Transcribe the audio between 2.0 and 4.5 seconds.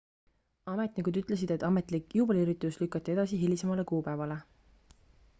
juubeliüritus lükati edasi hilisemale kuupäevale